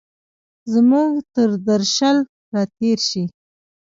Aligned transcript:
زموږ 0.73 1.09
تردرشل، 1.33 2.17
را 2.53 2.63
تېرشي 2.77 3.23